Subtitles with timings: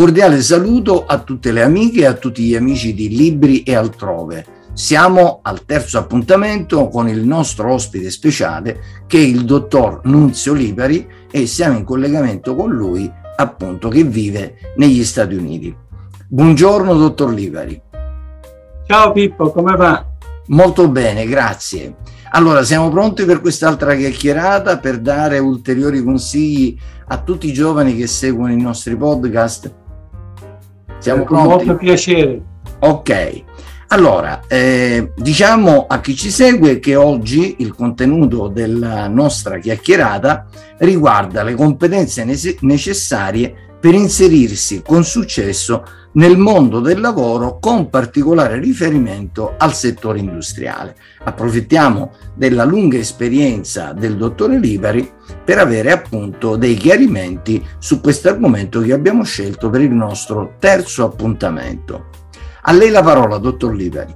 [0.00, 4.46] cordiale saluto a tutte le amiche e a tutti gli amici di Libri e altrove.
[4.72, 11.06] Siamo al terzo appuntamento con il nostro ospite speciale che è il dottor Nunzio Liberi
[11.30, 15.76] e siamo in collegamento con lui appunto che vive negli Stati Uniti.
[16.28, 17.78] Buongiorno dottor Liberi.
[18.86, 20.02] Ciao Pippo, come va?
[20.46, 21.96] Molto bene, grazie.
[22.30, 26.74] Allora, siamo pronti per quest'altra chiacchierata per dare ulteriori consigli
[27.08, 29.79] a tutti i giovani che seguono i nostri podcast?
[31.00, 31.66] Siamo Con pronti?
[31.66, 32.40] molto piacere.
[32.80, 33.42] Ok.
[33.88, 40.46] Allora, eh, diciamo a chi ci segue che oggi il contenuto della nostra chiacchierata
[40.78, 42.24] riguarda le competenze
[42.60, 50.96] necessarie per inserirsi con successo nel mondo del lavoro con particolare riferimento al settore industriale.
[51.22, 55.08] Approfittiamo della lunga esperienza del dottore Liberi
[55.44, 61.04] per avere appunto dei chiarimenti su questo argomento che abbiamo scelto per il nostro terzo
[61.04, 62.06] appuntamento.
[62.62, 64.14] A lei la parola, dottor Liberi.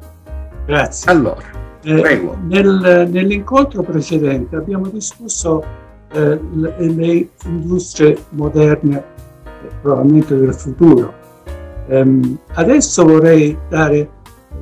[0.66, 1.10] Grazie.
[1.10, 1.42] Allora,
[1.82, 2.36] eh, prego.
[2.46, 5.62] Nel, nell'incontro precedente abbiamo discusso
[6.12, 11.22] eh, le, le industrie moderne, eh, probabilmente del futuro,
[11.86, 14.08] Um, adesso vorrei dare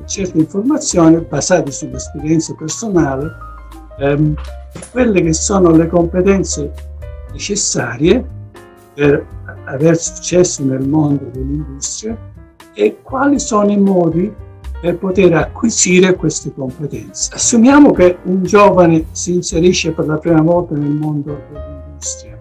[0.05, 3.31] certe informazioni basate sull'esperienza personale,
[3.99, 4.35] um,
[4.91, 6.71] quelle che sono le competenze
[7.31, 8.25] necessarie
[8.93, 9.25] per
[9.65, 12.17] avere successo nel mondo dell'industria
[12.73, 14.31] e quali sono i modi
[14.81, 17.33] per poter acquisire queste competenze.
[17.33, 22.37] Assumiamo che un giovane si inserisce per la prima volta nel mondo dell'industria.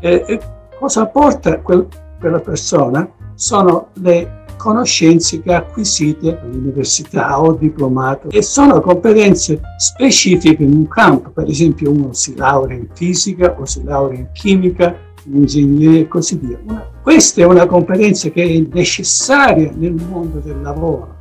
[0.00, 0.40] E, e
[0.78, 1.86] cosa porta quel,
[2.18, 3.08] quella persona?
[3.40, 11.30] Sono le conoscenze che acquisite all'università o diplomato e sono competenze specifiche in un campo,
[11.30, 16.08] per esempio uno si laurea in fisica o si laurea in chimica, in ingegneria e
[16.08, 16.58] così via.
[16.66, 21.16] Una, questa è una competenza che è necessaria nel mondo del lavoro,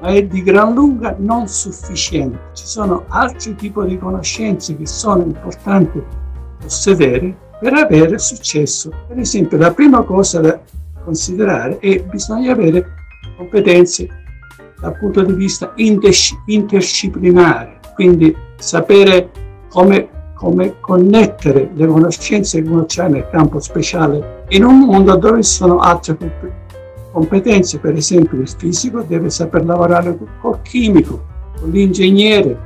[0.00, 2.38] ma è di gran lunga non sufficiente.
[2.52, 6.00] Ci sono altri tipi di conoscenze che sono importanti
[6.60, 8.92] possedere per avere successo.
[9.08, 10.62] Per esempio, la prima cosa
[11.06, 12.84] considerare e bisogna avere
[13.36, 14.08] competenze
[14.80, 19.30] dal punto di vista interdisciplinare, quindi sapere
[19.70, 25.42] come, come connettere le conoscenze che uno ha nel campo speciale in un mondo dove
[25.42, 26.16] ci sono altre
[27.12, 31.24] competenze, per esempio il fisico deve saper lavorare col chimico,
[31.58, 32.58] con l'ingegnere,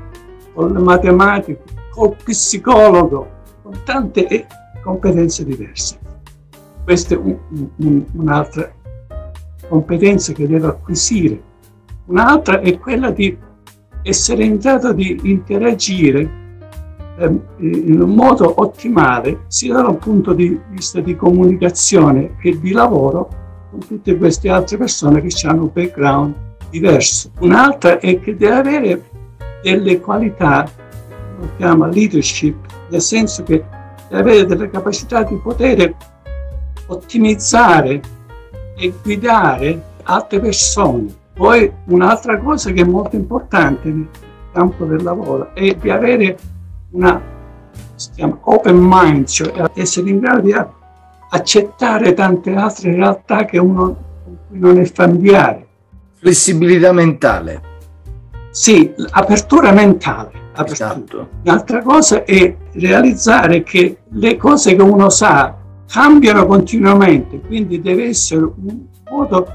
[0.55, 1.63] con il matematico,
[1.93, 3.29] col psicologo,
[3.63, 4.47] con tante
[4.83, 5.99] competenze diverse.
[6.91, 7.39] Questa è un,
[7.77, 8.69] un, un'altra
[9.69, 11.41] competenza che devo acquisire.
[12.07, 13.39] Un'altra è quella di
[14.03, 16.31] essere in grado di interagire
[17.17, 23.29] eh, in un modo ottimale sia dal punto di vista di comunicazione che di lavoro
[23.71, 26.35] con tutte queste altre persone che hanno un background
[26.71, 27.31] diverso.
[27.39, 29.03] Un'altra è che deve avere
[29.63, 30.69] delle qualità,
[31.39, 32.57] lo chiama leadership,
[32.89, 33.63] nel senso che
[34.09, 35.95] deve avere delle capacità di poter
[36.91, 38.01] ottimizzare
[38.77, 41.07] e guidare altre persone.
[41.35, 44.09] Poi un'altra cosa che è molto importante nel
[44.53, 46.37] campo del lavoro è di avere
[46.91, 47.39] una
[47.95, 50.55] si chiama open mind, cioè essere in grado di
[51.33, 55.67] accettare tante altre realtà che uno con cui non è familiare.
[56.15, 57.69] Flessibilità mentale.
[58.51, 60.31] Sì, apertura mentale.
[60.53, 60.93] Apertura.
[60.93, 61.29] Esatto.
[61.43, 65.55] L'altra cosa è realizzare che le cose che uno sa
[65.91, 69.49] cambiano continuamente, quindi deve essere un modo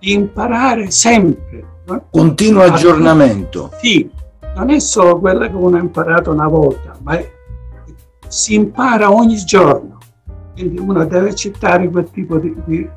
[0.00, 1.64] di imparare sempre.
[1.86, 2.06] No?
[2.10, 3.70] Continuo aggiornamento.
[3.78, 4.10] Sì,
[4.56, 7.30] non è solo quello che uno ha imparato una volta, ma è,
[8.26, 9.98] si impara ogni giorno.
[10.54, 12.88] Quindi uno deve accettare quel tipo di, di,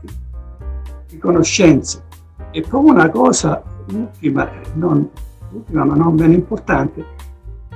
[1.10, 2.06] di conoscenze.
[2.52, 5.10] E poi una cosa ultima, non,
[5.52, 7.06] ultima ma non meno importante,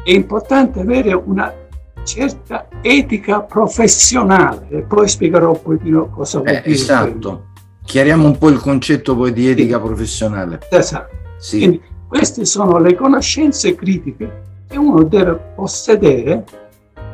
[0.02, 1.54] è importante avere una
[2.04, 6.76] certa etica professionale e poi spiegherò un pochino cosa vuol eh, dire.
[6.76, 7.46] Esatto,
[7.84, 9.84] chiariamo un po' il concetto poi di etica sì.
[9.84, 10.60] professionale.
[10.70, 11.16] Esatto.
[11.38, 11.58] Sì.
[11.58, 16.44] Quindi, queste sono le conoscenze critiche che uno deve possedere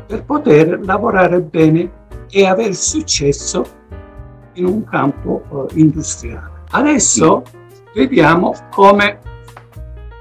[0.06, 1.89] per poter lavorare bene
[2.30, 3.65] e avere successo
[4.53, 6.63] in un campo uh, industriale.
[6.71, 7.81] Adesso sì.
[7.95, 9.19] vediamo come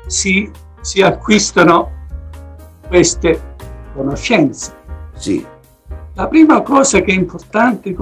[0.07, 0.51] si,
[0.81, 1.91] si acquistano
[2.87, 3.48] queste
[3.99, 4.73] conoscenze.
[5.15, 5.45] Sì.
[6.15, 7.95] La prima cosa che è importante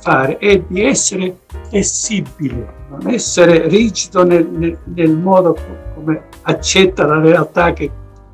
[0.00, 5.56] fare è di essere flessibile, non essere rigido nel, nel, nel modo
[5.94, 7.90] come accetta la realtà che,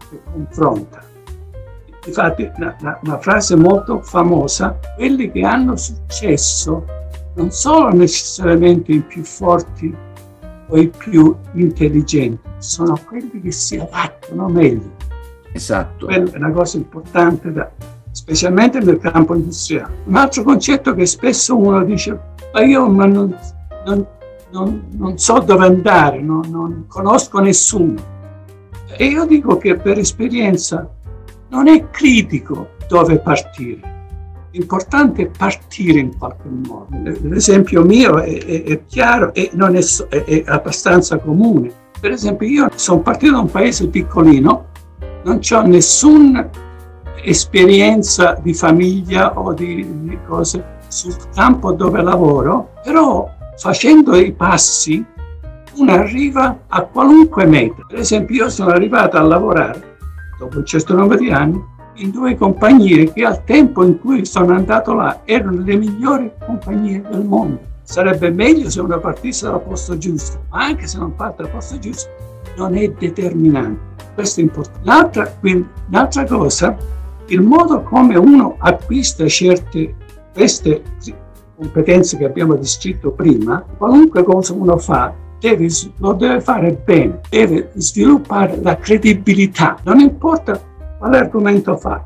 [0.09, 1.03] che confronta.
[2.07, 6.85] Infatti, una, una, una, frase molto famosa, quelli che hanno successo
[7.35, 9.95] non sono necessariamente i più forti
[10.69, 14.96] o i più intelligenti, sono quelli che si adattano meglio.
[15.57, 16.07] Esatto.
[16.07, 17.71] Quella è una cosa importante, da,
[18.11, 19.95] specialmente nel campo industriale.
[20.05, 22.19] Un altro concetto che spesso uno dice,
[22.53, 23.37] ma io ma non,
[23.85, 24.07] non,
[24.51, 28.15] non, non, so dove andare, non conosco nessuno.
[28.97, 30.89] E io dico che per esperienza
[31.49, 33.95] non è critico dove partire
[34.57, 36.87] L'importante è partire in qualche modo.
[37.25, 41.71] L'esempio mio è, è, è chiaro e è, è, abbastanza comune.
[42.01, 44.69] Per esempio, io sono partito da un paese piccolino,
[45.27, 46.49] non ho nessuna
[47.23, 55.05] esperienza di famiglia o di, di cose sul campo dove lavoro, però facendo i passi
[55.75, 57.83] uno arriva a qualunque meta.
[57.89, 59.97] Per esempio, io sono arrivato a lavorare
[60.39, 61.61] dopo un certo numero di anni
[61.95, 67.03] in due compagnie che al tempo in cui sono andato là erano le migliori compagnie
[67.11, 67.59] del mondo.
[67.83, 71.79] Sarebbe meglio se uno partisse dal posto giusto, ma anche se non parte dal posto
[71.79, 72.26] giusto
[72.57, 73.95] non è determinante.
[74.15, 74.81] Questo è importante.
[74.85, 76.77] L'altra, quindi, l'altra cosa,
[77.27, 79.95] il modo come uno acquista certe
[80.33, 80.83] queste
[81.57, 85.69] competenze che abbiamo descritto prima, qualunque cosa uno fa, deve,
[85.99, 89.79] lo deve fare bene, deve sviluppare la credibilità.
[89.85, 90.61] Non importa
[90.99, 92.03] quale argomento fa?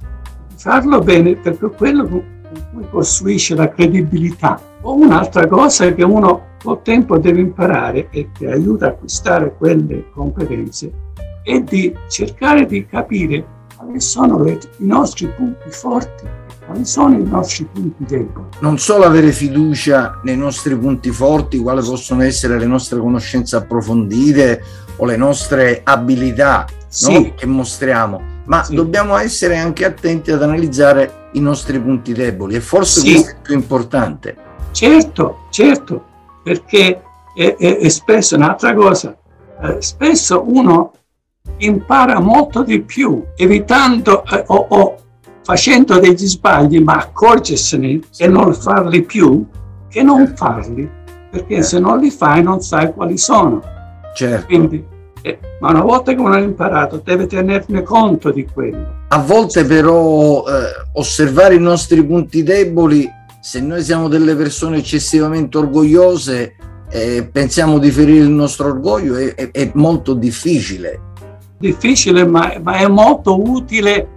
[0.56, 2.06] Farlo bene perché quello
[2.52, 4.60] con cui costruisce la credibilità.
[4.82, 10.10] O un'altra cosa che uno col tempo deve imparare e che aiuta a acquistare quelle
[10.12, 10.92] competenze
[11.42, 17.16] è di cercare di capire quali sono le, i nostri punti forti e quali sono
[17.16, 18.46] i nostri punti deboli.
[18.60, 24.62] Non solo avere fiducia nei nostri punti forti, quali possono essere le nostre conoscenze approfondite
[24.96, 27.12] o le nostre abilità sì.
[27.12, 27.34] no?
[27.34, 28.20] che mostriamo,
[28.50, 28.74] ma sì.
[28.74, 33.12] dobbiamo essere anche attenti ad analizzare i nostri punti deboli e forse sì.
[33.12, 34.36] questo è più importante.
[34.72, 36.04] Certo, certo,
[36.42, 37.00] perché
[37.32, 39.16] è, è, è spesso un'altra cosa,
[39.62, 40.92] eh, spesso uno
[41.58, 44.96] impara molto di più evitando eh, o, o,
[45.44, 48.24] facendo degli sbagli, ma accorgersene sì.
[48.24, 49.46] e non farli più,
[49.88, 50.44] che non certo.
[50.44, 50.90] farli,
[51.30, 51.68] perché certo.
[51.68, 53.62] se non li fai non sai quali sono.
[54.12, 54.46] Certo.
[54.46, 54.99] Quindi eh,
[55.60, 59.04] ma una volta che uno ha imparato deve tenerne conto di quello.
[59.08, 60.52] A volte però eh,
[60.94, 63.08] osservare i nostri punti deboli,
[63.40, 66.54] se noi siamo delle persone eccessivamente orgogliose,
[66.90, 71.08] eh, pensiamo di ferire il nostro orgoglio, è, è, è molto difficile.
[71.58, 74.08] Difficile, ma, ma è molto utile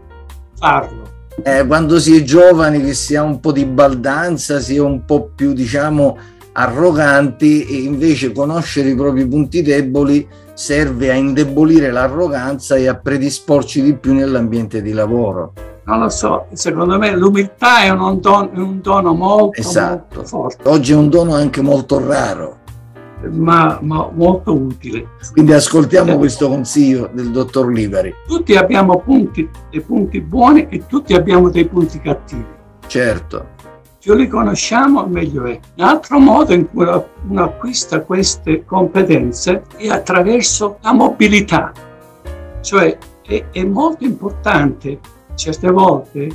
[0.58, 1.02] farlo.
[1.42, 5.04] Eh, quando si è giovani, che si ha un po' di baldanza, si è un
[5.04, 6.18] po' più, diciamo,
[6.54, 13.82] arroganti, e invece conoscere i propri punti deboli serve a indebolire l'arroganza e a predisporci
[13.82, 15.54] di più nell'ambiente di lavoro.
[15.86, 20.16] Non lo so, secondo me l'umiltà è un dono, un dono molto, esatto.
[20.16, 20.70] molto forte.
[20.70, 22.60] Oggi è un dono anche molto raro.
[23.30, 25.08] Ma, ma molto utile.
[25.32, 28.14] Quindi ascoltiamo questo consiglio del dottor Livari.
[28.28, 32.46] Tutti abbiamo punti, dei punti buoni e tutti abbiamo dei punti cattivi.
[32.86, 33.63] Certo
[34.04, 35.58] più li conosciamo meglio è.
[35.78, 41.72] Un altro modo in cui uno acquista queste competenze è attraverso la mobilità,
[42.60, 45.00] cioè è, è molto importante
[45.36, 46.28] certe volte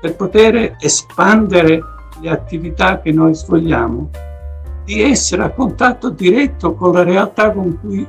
[0.00, 1.82] per poter espandere
[2.22, 4.08] le attività che noi svolgiamo,
[4.86, 8.06] di essere a contatto diretto con la realtà con cui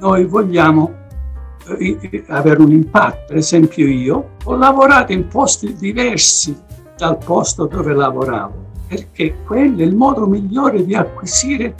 [0.00, 0.94] noi vogliamo
[1.78, 3.24] eh, avere un impatto.
[3.26, 6.68] Per esempio io ho lavorato in posti diversi
[7.00, 8.52] dal posto dove lavoravo,
[8.86, 11.74] perché quello è il modo migliore di acquisire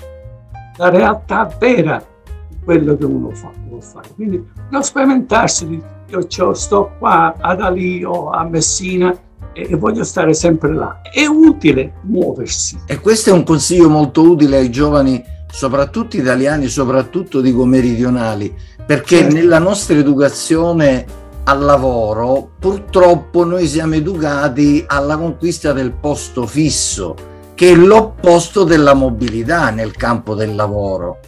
[0.79, 2.03] la realtà vera
[2.49, 4.09] di quello che uno fa, può fare.
[4.15, 9.17] Quindi non spaventarsi di io sto qua ad Ali o a Messina
[9.53, 11.03] e voglio stare sempre là.
[11.03, 12.81] È utile muoversi.
[12.87, 15.23] E questo è un consiglio molto utile ai giovani,
[15.53, 18.53] soprattutto italiani, soprattutto dico meridionali,
[18.85, 19.35] perché certo.
[19.35, 21.05] nella nostra educazione
[21.45, 27.15] al lavoro, purtroppo noi siamo educati alla conquista del posto fisso,
[27.55, 31.19] che è l'opposto della mobilità nel campo del lavoro.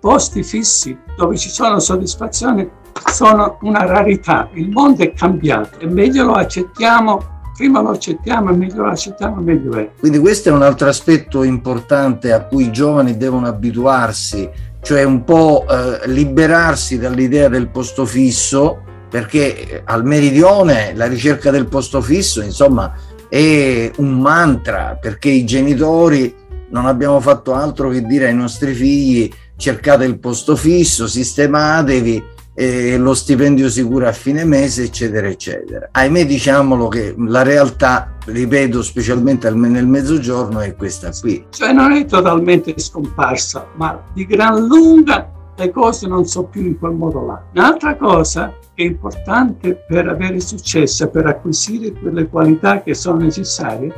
[0.00, 2.78] Posti fissi dove ci sono soddisfazioni
[3.12, 8.56] sono una rarità, il mondo è cambiato e meglio lo accettiamo prima lo accettiamo e
[8.56, 9.90] meglio lo accettiamo, meglio è.
[9.98, 14.48] Quindi questo è un altro aspetto importante a cui i giovani devono abituarsi,
[14.80, 21.66] cioè un po' eh, liberarsi dall'idea del posto fisso perché al meridione la ricerca del
[21.66, 22.94] posto fisso, insomma,
[23.28, 26.34] è un mantra, perché i genitori
[26.70, 32.98] non abbiamo fatto altro che dire ai nostri figli cercate il posto fisso, sistematevi eh,
[32.98, 35.88] lo stipendio sicuro a fine mese, eccetera, eccetera.
[35.92, 41.46] Ahimè, diciamolo che la realtà, ripeto, specialmente nel mezzogiorno, è questa qui.
[41.50, 46.78] Cioè non è totalmente scomparsa, ma di gran lunga le cose non sono più in
[46.78, 47.42] quel modo là.
[47.54, 53.92] Un'altra cosa che è importante per avere successo, per acquisire quelle qualità che sono necessarie,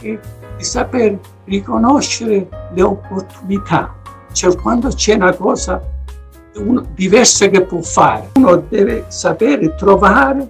[0.00, 0.18] è
[0.56, 3.94] di saper riconoscere le opportunità.
[4.32, 5.82] Cioè quando c'è una cosa
[6.94, 10.48] diversa che può fare, uno deve sapere trovare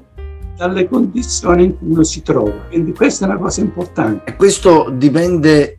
[0.57, 2.53] dalle condizioni in cui uno si trova.
[2.69, 4.31] Quindi questa è una cosa importante.
[4.31, 5.79] E questo dipende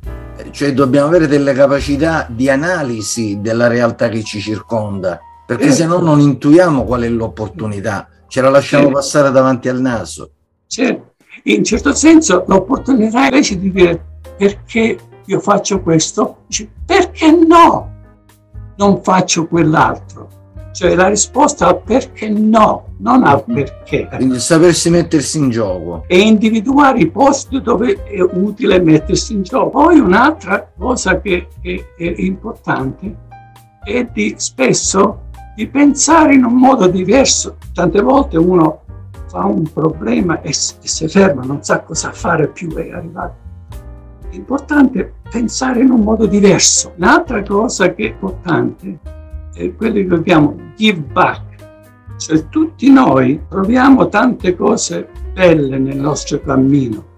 [0.53, 5.77] cioè dobbiamo avere delle capacità di analisi della realtà che ci circonda, perché certo.
[5.77, 8.97] se no non intuiamo qual è l'opportunità, ce la lasciamo certo.
[8.99, 10.29] passare davanti al naso.
[10.67, 14.05] Certo, in certo senso l'opportunità invece di dire
[14.37, 17.91] perché io faccio questo, dice perché no,
[18.75, 20.32] non faccio quell'altro.
[20.73, 23.63] Cioè la risposta al perché no, non al mm-hmm.
[23.63, 24.09] perché.
[24.15, 26.03] Quindi sapersi mettersi in gioco.
[26.07, 29.69] E individuare i posti dove è utile mettersi in gioco.
[29.69, 33.15] Poi un'altra cosa che è, è importante
[33.83, 35.25] è di spesso
[35.55, 37.57] di pensare in un modo diverso.
[37.71, 38.81] Tante volte uno
[39.27, 43.35] fa un problema e, si ferma, non sa cosa fare più e arrivare.
[44.29, 46.93] È importante pensare in un modo diverso.
[46.97, 49.21] Un'altra cosa che è importante
[49.53, 51.41] è quello che chiamo give back,
[52.17, 57.11] cioè tutti noi proviamo tante cose belle nel nostro cammino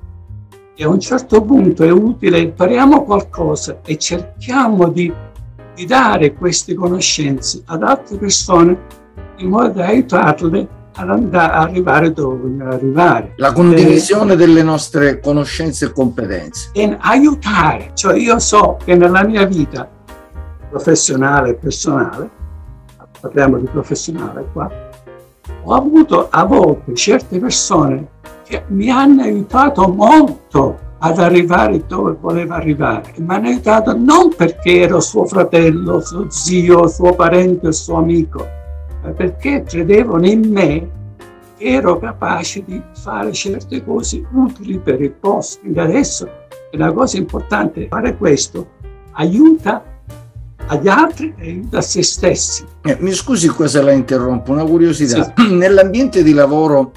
[0.78, 5.12] e a un certo punto è utile impariamo qualcosa e cerchiamo di,
[5.74, 8.78] di dare queste conoscenze ad altre persone
[9.38, 13.34] in modo da aiutarle ad andare, arrivare dove vogliono arrivare.
[13.38, 16.70] La condivisione e, delle nostre conoscenze e competenze.
[16.74, 19.90] E aiutare, cioè io so che nella mia vita
[20.76, 22.30] professionale e personale,
[23.22, 24.70] parliamo di professionale qua,
[25.64, 28.10] ho avuto a volte certe persone
[28.44, 33.14] che mi hanno aiutato molto ad arrivare dove voleva arrivare.
[33.20, 38.46] Mi hanno aiutato non perché ero suo fratello, suo zio, suo parente, suo amico,
[39.02, 40.90] ma perché credevano in me
[41.58, 45.62] che ero capace di fare certe cose utili per il posto.
[45.62, 46.30] Quindi adesso
[46.70, 48.68] è una cosa importante fare questo,
[49.14, 49.94] aiuta
[50.68, 52.66] agli altri e a se stessi.
[52.84, 55.34] Eh, mi scusi qua se la interrompo, una curiosità.
[55.36, 55.54] Sì.
[55.54, 56.92] Nell'ambiente di lavoro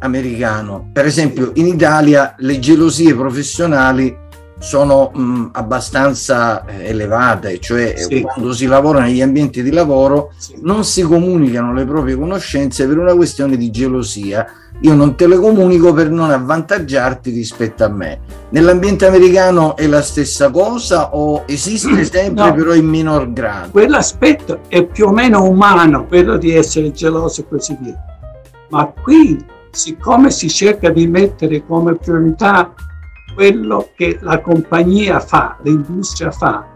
[0.00, 4.26] americano, per esempio in Italia le gelosie professionali
[4.60, 8.20] sono mh, abbastanza eh, elevate, cioè sì.
[8.22, 10.58] quando si lavora negli ambienti di lavoro sì.
[10.62, 14.46] non si comunicano le proprie conoscenze per una questione di gelosia
[14.80, 18.20] io non te le comunico per non avvantaggiarti rispetto a me.
[18.50, 23.70] Nell'ambiente americano è la stessa cosa o esiste sempre no, però in minor grado?
[23.70, 27.96] Quell'aspetto è più o meno umano, quello di essere geloso e così via.
[28.70, 32.72] Ma qui, siccome si cerca di mettere come priorità
[33.34, 36.66] quello che la compagnia fa, l'industria fa,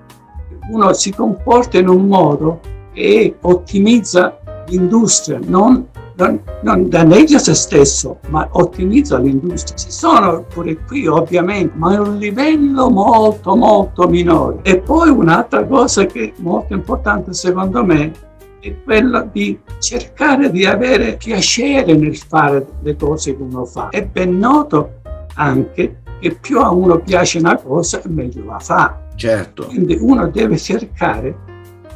[0.71, 2.61] uno si comporta in un modo
[2.92, 9.76] che ottimizza l'industria, non non, non danneggia se stesso, ma ottimizza l'industria.
[9.76, 14.59] Ci sono pure qui ovviamente, ma a un livello molto molto minore.
[14.62, 18.12] E poi un'altra cosa che è molto importante secondo me
[18.61, 23.88] è quella di cercare di avere piacere nel fare le cose che uno fa.
[23.88, 25.00] È ben noto
[25.35, 29.00] anche che più a uno piace una cosa, meglio la fa.
[29.16, 29.66] Certo.
[29.66, 31.50] Quindi uno deve cercare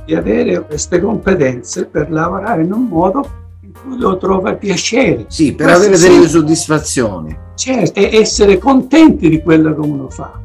[0.05, 3.45] di avere queste competenze per lavorare in un modo
[3.85, 5.27] lo trova piacere.
[5.29, 7.37] Sì, per Questo avere delle soddisfazioni.
[7.55, 10.41] Certo, e essere contenti di quello che uno fa.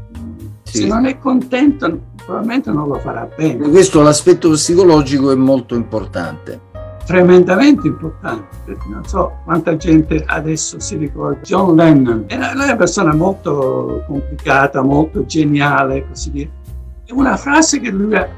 [0.63, 0.79] Sì.
[0.79, 3.69] Se non è contento, probabilmente non lo farà bene.
[3.69, 6.69] Questo l'aspetto psicologico è molto importante.
[7.05, 11.41] Tremendamente importante, perché non so quanta gente adesso si ricorda.
[11.41, 16.47] John Lennon era una persona molto complicata, molto geniale, così via.
[17.05, 18.29] E una frase che lui ha,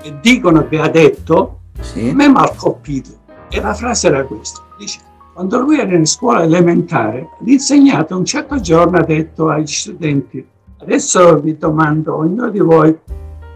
[0.00, 2.08] che dicono che ha detto, sì.
[2.08, 3.20] a me mi ha colpito
[3.52, 4.98] e la frase era questa, dice,
[5.34, 10.44] quando lui era in scuola elementare, l'insegnante un certo giorno ha detto agli studenti,
[10.78, 12.98] adesso vi domando ognuno di voi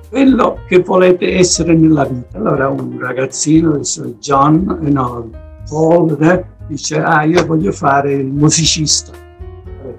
[0.08, 2.38] quello che volete essere nella vita.
[2.38, 3.80] Allora un ragazzino
[4.18, 5.30] John, e no,
[5.68, 9.12] Paul, eh, dice, ah io voglio fare il musicista.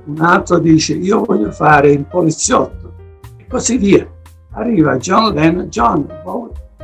[0.06, 2.94] Un altro dice, io voglio fare il poliziotto.
[3.38, 4.08] E così via.
[4.52, 6.08] Arriva John Lennon, John,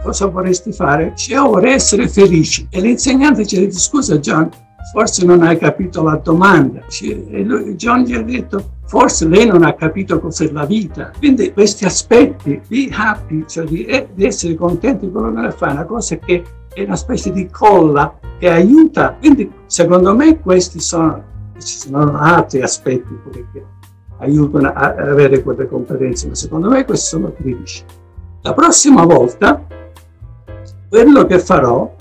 [0.03, 1.11] cosa vorresti fare?
[1.15, 2.67] Dice, io vorrei essere felice.
[2.69, 4.49] E l'insegnante ci detto, scusa John,
[4.91, 6.81] forse non hai capito la domanda.
[7.01, 11.11] E lui, John gli ha detto, forse lei non ha capito cos'è la vita.
[11.17, 15.69] Quindi questi aspetti, be happy, cioè di, eh, di essere contenti di quello che fa,
[15.69, 16.43] è una cosa che
[16.73, 19.15] è una specie di colla che aiuta.
[19.19, 21.23] Quindi secondo me questi sono,
[21.57, 23.19] ci sono altri aspetti
[23.51, 23.65] che
[24.19, 27.83] aiutano a avere quelle competenze, ma secondo me questi sono critici.
[28.41, 29.65] La prossima volta
[30.93, 31.91] quello che farò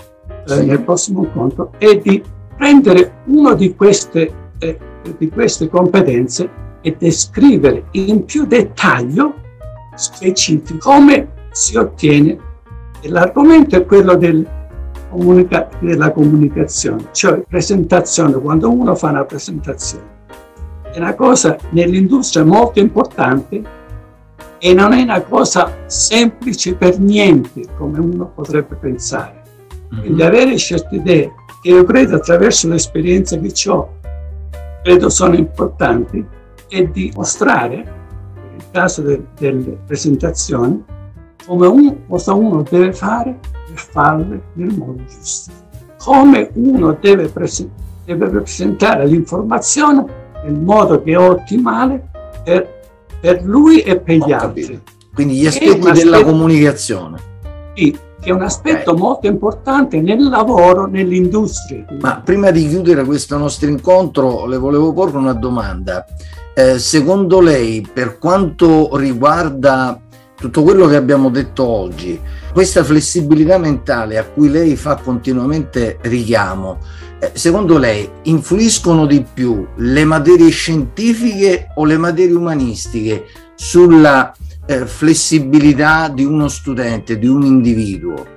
[0.47, 2.21] eh, nel prossimo incontro è di
[2.55, 4.77] prendere una di queste, eh,
[5.17, 6.47] di queste competenze
[6.79, 9.33] e descrivere in più dettaglio
[9.95, 12.37] specifico come si ottiene.
[13.01, 14.47] E l'argomento è quello del
[15.09, 20.05] comunica- della comunicazione, cioè presentazione, quando uno fa una presentazione.
[20.91, 23.59] È una cosa nell'industria molto importante
[24.65, 29.41] e non è una cosa semplice per niente come uno potrebbe pensare.
[29.89, 30.25] Quindi mm-hmm.
[30.25, 33.99] avere certe idee che io credo attraverso l'esperienza che ho,
[34.81, 36.25] credo sono importanti,
[36.69, 40.81] e di mostrare, nel caso de, delle presentazioni,
[41.45, 45.51] come un, cosa uno deve fare per farle nel modo giusto.
[45.97, 47.69] Come uno deve, prese,
[48.05, 50.05] deve presentare l'informazione
[50.45, 52.09] nel modo che è ottimale
[52.45, 52.72] per
[53.23, 54.81] per lui e per gli altri.
[55.13, 57.17] Quindi gli aspetti aspetto, della comunicazione.
[57.73, 59.01] Sì, che è un aspetto okay.
[59.01, 61.85] molto importante nel lavoro, nell'industria.
[62.01, 66.05] Ma prima di chiudere questo nostro incontro, le volevo porre una domanda.
[66.53, 69.97] Eh, secondo lei, per quanto riguarda
[70.43, 72.19] tutto quello che abbiamo detto oggi,
[72.51, 76.79] questa flessibilità mentale a cui lei fa continuamente richiamo,
[77.19, 84.33] eh, secondo lei influiscono di più le materie scientifiche o le materie umanistiche sulla
[84.65, 88.27] eh, flessibilità di uno studente, di un individuo?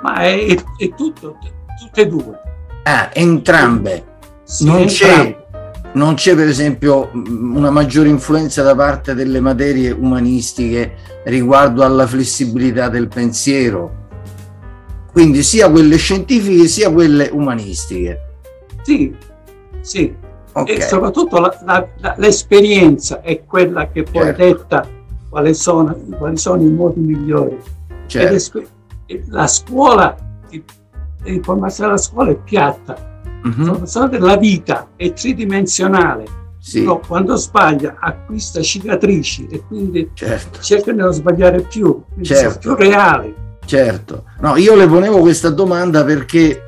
[0.00, 1.36] Ma è, è, è tutto,
[1.78, 2.40] tutte e due.
[2.84, 4.04] Ah, entrambe.
[4.44, 5.34] Sì, non, entrambe.
[5.34, 5.41] C'è,
[5.94, 10.94] non c'è per esempio una maggiore influenza da parte delle materie umanistiche
[11.24, 14.00] riguardo alla flessibilità del pensiero?
[15.12, 18.18] quindi sia quelle scientifiche sia quelle umanistiche.
[18.82, 19.14] Sì,
[19.82, 20.12] sì.
[20.54, 20.76] Okay.
[20.76, 24.42] E soprattutto la, la, la, l'esperienza è quella che poi certo.
[24.42, 24.88] detta
[25.28, 27.58] quali sono, quali sono, i modi migliori.
[28.06, 28.64] Certo.
[29.28, 30.16] La scuola,
[31.22, 33.11] l'informazione della scuola è piatta,
[33.46, 33.56] mm-hmm.
[33.58, 36.40] l'informazione della vita è tridimensionale.
[36.58, 36.80] Sì.
[36.80, 40.60] Però quando sbaglia acquista cicatrici e quindi certo.
[40.60, 42.58] cerca di non sbagliare più, certo.
[42.58, 43.34] più reali.
[43.64, 46.62] Certo, no, io le ponevo questa domanda perché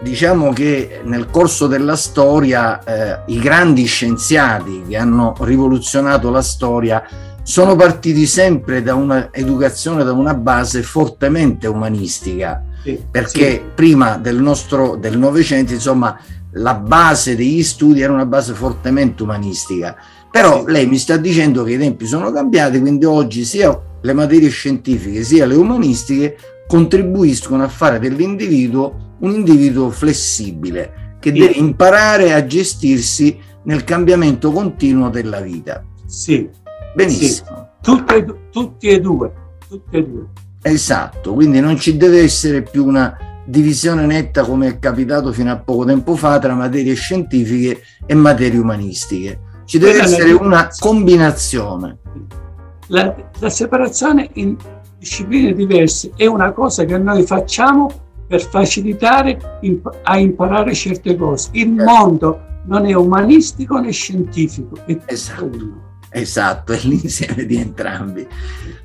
[0.00, 7.04] diciamo che nel corso della storia eh, i grandi scienziati che hanno rivoluzionato la storia
[7.42, 13.62] sono partiti sempre da un'educazione, da una base fortemente umanistica, sì, perché sì.
[13.74, 16.16] prima del nostro del Novecento, insomma,
[16.52, 19.96] la base degli studi era una base fortemente umanistica.
[20.30, 20.70] Però sì.
[20.70, 25.24] lei mi sta dicendo che i tempi sono cambiati, quindi oggi sia le materie scientifiche
[25.24, 26.36] sia le umanistiche
[26.68, 35.08] contribuiscono a fare dell'individuo un individuo flessibile che deve imparare a gestirsi nel cambiamento continuo
[35.08, 35.84] della vita.
[36.06, 36.48] Sì.
[36.94, 37.70] Benissimo.
[37.82, 39.32] Tutte, tutti e due.
[39.68, 40.26] Tutti e due.
[40.70, 45.58] Esatto, quindi non ci deve essere più una divisione netta come è capitato fino a
[45.58, 49.40] poco tempo fa tra materie scientifiche e materie umanistiche.
[49.64, 51.98] Ci deve Quella essere una combinazione
[52.88, 54.56] la, la separazione in
[54.98, 57.90] discipline diverse è una cosa che noi facciamo
[58.26, 61.48] per facilitare imp- a imparare certe cose.
[61.52, 61.84] Il certo.
[61.84, 64.76] mondo non è umanistico né scientifico.
[64.84, 65.94] È esatto.
[66.10, 68.26] Esatto, è l'insieme di entrambi.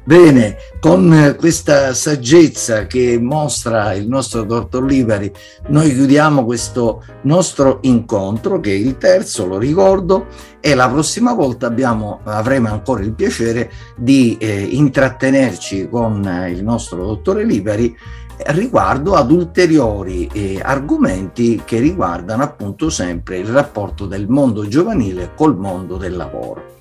[0.03, 5.31] Bene, con questa saggezza che mostra il nostro dottor Liberi,
[5.67, 10.25] noi chiudiamo questo nostro incontro, che è il terzo, lo ricordo,
[10.59, 17.05] e la prossima volta abbiamo, avremo ancora il piacere di eh, intrattenerci con il nostro
[17.05, 17.95] dottore Liberi
[18.47, 25.57] riguardo ad ulteriori eh, argomenti che riguardano appunto sempre il rapporto del mondo giovanile col
[25.57, 26.79] mondo del lavoro.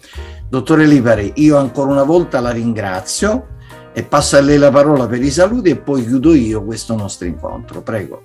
[0.50, 3.50] Dottore Lipari, io ancora una volta la ringrazio
[3.92, 7.28] e passo a lei la parola per i saluti e poi chiudo io questo nostro
[7.28, 7.82] incontro.
[7.82, 8.20] Prego.